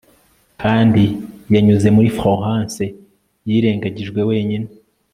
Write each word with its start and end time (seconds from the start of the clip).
kandi 0.61 1.03
yanyuze 1.53 1.87
muri 1.95 2.09
florence, 2.17 2.83
yirengagijwe, 3.47 4.19
wenyine 4.29 4.67